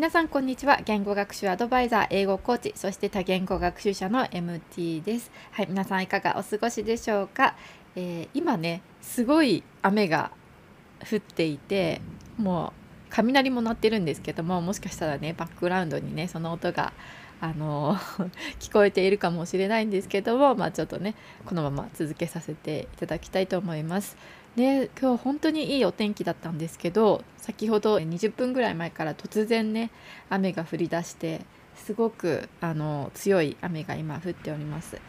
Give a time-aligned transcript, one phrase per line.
[0.00, 0.80] 皆さんこんにちは。
[0.82, 5.30] 言語学習アドバイザー英語コーチそして多言語学習者の MT です。
[5.50, 7.54] はい皆さんいかがお過ごしでしょうか、
[7.96, 10.30] えー、今ねすごい雨が
[11.02, 12.00] 降っていて
[12.38, 12.72] もう
[13.10, 16.94] 雷も鳴ってるんですけどももしかしたらねバックグラウンドにねその音が
[17.42, 17.94] あの
[18.58, 21.14] 聞こえているかもしれないんですけどもまあちょっとね
[21.44, 24.16] このまま続けさせていただきたいと思います。
[24.56, 29.90] で今日本当にいいお天気だったんですけど先ほど20分ぐらい前から突然ね
[30.28, 31.42] 雨が降り出して
[31.76, 35.00] すごくあの強い雨が今降っております。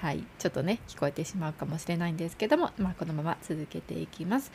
[0.00, 4.52] はい、ちょっとね聞こえてしまうかもしれないんですけども、まあ、このまま続けていきます。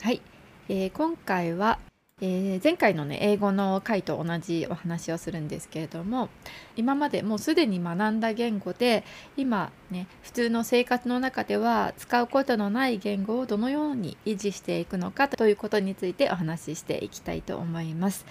[0.00, 0.22] はい、
[0.68, 1.78] えー、今回は
[2.20, 6.28] えー、前回のね英語の回と同じお話をするんですけれども
[6.76, 9.02] 今までもうすでに学んだ言語で
[9.36, 18.24] 今ね普通の生活の中では使うことのない言語をどのように維持していくのかということについてお話ししていきたいと思います。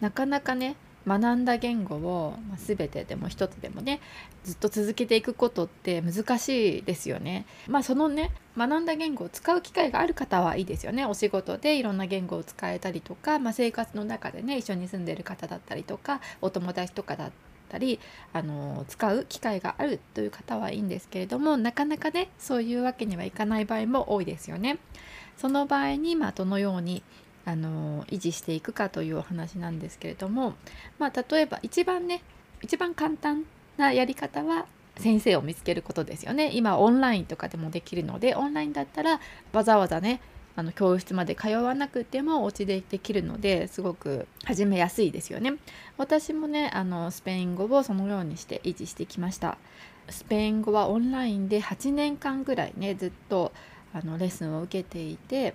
[0.00, 4.00] なかなかね学んだ言語を、全てでも一つでもね
[4.44, 7.46] ずっと続けていくことって難しいですよね。
[7.66, 11.06] まあそのね学んだ言語を使う機会がある方はいいですよね。
[11.06, 17.30] お仕事でいろんな言語を使えたりとか、まあ、生活の中でね一緒に住んでる方だったりとかお友達とかだっ
[17.68, 18.00] たり
[18.32, 24.78] あの使う機会があるという方はいいんですけれどもなかなかねそういうわけにはいかない場合も多いですよね。
[25.36, 27.02] その場合に、まあ、どのように
[27.48, 30.52] あの維持していくかというお話なんですけれども、
[30.98, 32.22] まあ、例えば一番ね
[32.60, 33.44] 一番簡単
[33.78, 34.66] なやり方は
[34.98, 36.50] 先生を見つけることですよね。
[36.52, 39.18] 今オンラインとかでもできるのでオンラインだったら
[39.52, 40.20] わざわざね
[40.56, 45.54] あの教室まで通わなくてもお家でできるのですごく始めやすいですよね。
[45.96, 49.56] 私もねあのスペイン語をそのようにして維持してきました。
[50.10, 53.52] スペイン語はオンラインで8年間ぐらいねずっと
[53.94, 55.54] あのレッスンを受けていて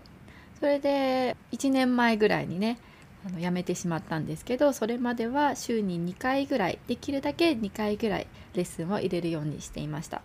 [0.59, 2.77] それで1年前ぐらいにね
[3.25, 10.21] あの辞めてしまったんですけどそれまでは週に2回ぐらいできるだけ2回ぐらいレッスンを入れるようにしていました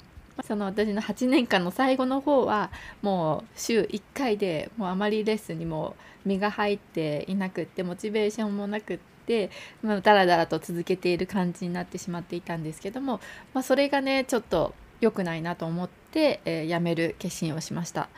[0.47, 2.71] その私の8年間の最後の方は
[3.03, 9.51] もう週1回でもうあまりレッスンにも身が入っていなくってモチベーションもなくって、
[9.83, 13.21] まあ、だらだらと続けている感じになってしまっていたんですけども、
[13.53, 18.09] まあ、それがねちょっと良くないなと思って、えー、やめる決心をしました。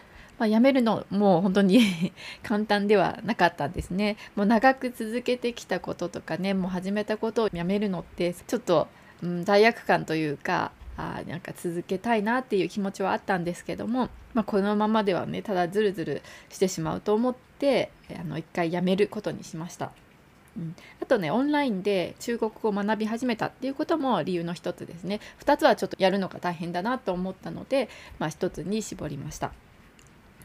[0.41, 1.83] まあ、辞めるのもう本当に
[2.43, 4.17] 簡単ではなかったんですね。
[4.35, 8.89] もう長く続けてきたこととかねもう始めたことをやめるのってちょっと、
[9.23, 19.93] うん、罪悪感というかあなんか続けたいなっていう気持ちはあったんですけども、まあ、このままではねただズルズルしてしまうと思ってあの一回やめることにしました。
[20.57, 29.53] うん、あとねオンラインで中国語を学び始めたっていうことも理由の一つですね2つはちょっとやるのが大変だなと思ったので、まあ、1つに絞りました。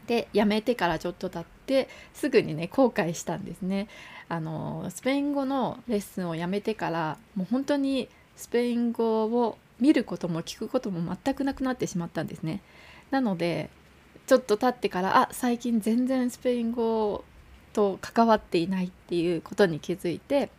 [0.06, 3.88] で辞めてからちょっと経ってすぐにね後悔したんですね。
[4.28, 12.60] あのスペイン語のレッスンをやめてからもう本当にスペイン語を見ることも聞くことも全くなくなってしまったんですね。
[13.10, 13.70] なので
[14.26, 17.24] ちょっと経ってからあ最近全然スペイン語
[17.72, 20.50] と関わっていないっていうことに気づいて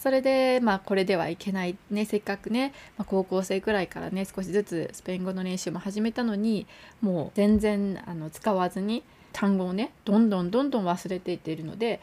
[0.00, 2.06] それでまあこれではいけないね。
[2.06, 6.66] せっかくね、まあ、高校生くらいからね少しずつスペイン語の練習も始めたのに
[7.02, 12.00] もう全然あの使わずに単語をねどんどんどんどん忘れていっているので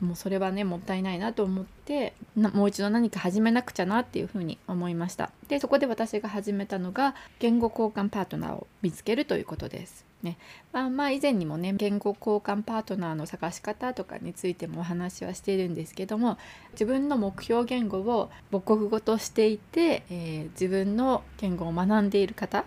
[0.00, 5.30] もうそれはねもったいないなと思ってもう一度何か始めなくちゃなっていうふうに思いました。
[5.48, 10.04] でそこで私が始めたのが言語交換パートナーを見つけるということです。
[10.26, 10.38] ね
[10.72, 16.36] まあ、まあ以前にもね言語交換パートナーの探し方とかについてもお話はしているんですけども
[16.72, 22.64] 自分の目標言語を母国語としていて、えー、自分の言語を学んでいる方っ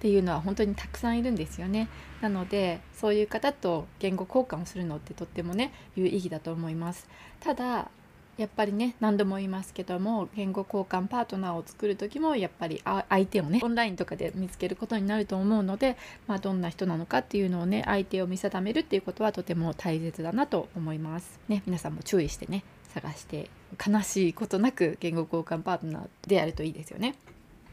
[0.00, 1.88] ていうのは本当にたくさんいるんですよね。
[2.20, 7.08] なのでそういう方と言語交換をするのってとってもね有意義だと思います。
[7.40, 7.90] ただ
[8.38, 15.96] やっぱりね何度も言いますけども言語交換パートナーを作る時もやっぱり相手をねオンラインとかで見つけることになると思うので、
[16.28, 21.40] まあ、どんな人なのかっていうのをね相手を見定めるっていうことはとても大切だなと思います。
[21.48, 22.62] ね、皆さんも注意してね
[22.94, 23.50] 探して
[23.84, 27.16] 悲しいことなく言語交換パートナーであるといいですよね。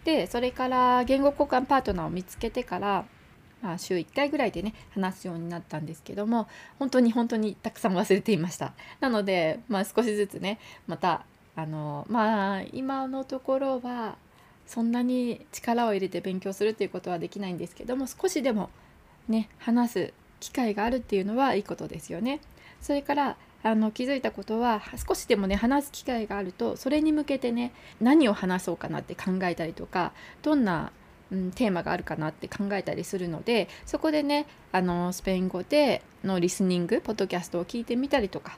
[0.04, 3.06] でそれから言語交換パートナーを見つけてから
[3.62, 6.48] まあ、週1回ぐらいでね話すようになったんですけども
[6.78, 11.25] 本当に本当にたくさん忘れていましたなので、まあ、少しずつねまた
[11.56, 14.18] あのまあ今のところは
[14.68, 18.69] そんなに力を入れて勉強するっていうことはできないんですけども少しでも
[19.28, 22.42] ね話す機会があるっていうのはいいことですよね。
[22.81, 30.12] それからあの気づいたことは少しでもね話す機会があるとそれに向けてね何を話そうかなって考えたりとか
[30.44, 30.92] どんな
[31.36, 38.58] うん、テーマがあるかなって考えたりするのでそこでねあのスペイン語でのリスニングポッドキャストを聞いてみたりとか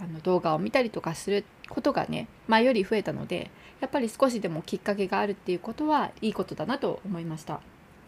[0.00, 3.50] あの動画を見たりとかすることがね前より増えたので
[3.80, 7.60] やっぱり少しでもきっかけがあるっていうことはいいことだなと思いました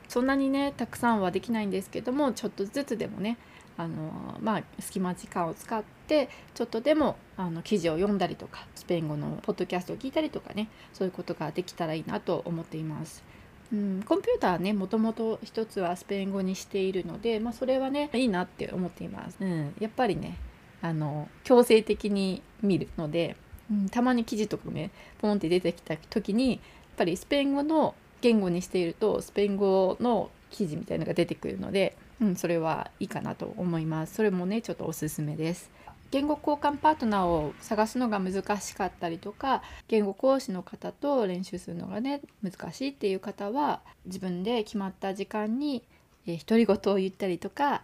[0.08, 3.38] そんなにねたくさんはできないんですけどもちょっとずつでもね
[3.76, 13.22] あのまあ隙間時間を使ってちょっとでもあの記事を読んだりとかスペイン語のポッドキャストを聞いたりとかねそういうことができたらいいなと思っています。
[13.72, 19.36] うん、コンピューターはねもともと一つはスペイン語にしているので、まあ、それはねいいなって思っています。
[19.40, 20.36] うん、やっぱりね
[20.82, 23.36] あの強制的に見るので、
[23.70, 24.90] うん、たまに記事とかね
[25.20, 26.60] ポンって出てきた時にやっ
[26.96, 34.14] ぱりスペイン語の言語にしているとスペイン語の記事みたいなのが出てくるので、うん、それはいいかなと思います。
[34.14, 35.70] それもねちょっとおすすめです
[36.10, 45.84] 言語交換パートナーを探すのが難しかったりとか言語講師の方と練習するのがね難しいっていう方は自分で決まった時間に
[46.26, 47.82] 独り言を言ったりとか、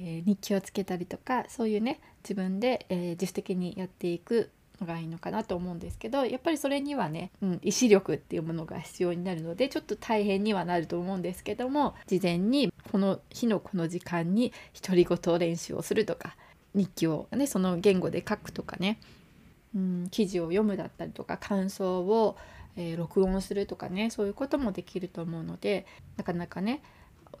[0.00, 4.50] えー、日記をつけたりとかそういうね自分で、えー、自主的にやっていく
[4.80, 16.36] のがいいのかなと思うんですけどやっぱりそれにはね、うん、意志力っていうものが必要になるのでちょっと大変にはなると思うんですけども事前にこの日のこの時間に独り言練習をするとか
[16.74, 18.98] 日記を、ね、その言語で書くとかね、
[19.74, 22.36] うん、記事を読むだったりとか感想を、
[22.76, 25.86] えー、録音するとかねそういうこともできると思うので
[26.16, 26.82] なかなかね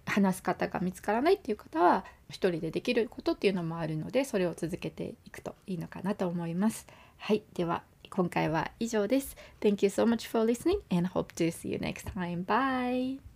[0.06, 6.86] 話す方が見つからないっていう方は一人でできることっていうのもあるのでそれを続けていくといいのかなと思います。
[7.16, 9.36] はい、では今回は以上です。
[9.60, 12.44] Thank you so much for listening and hope to see you next time.
[12.44, 13.33] Bye!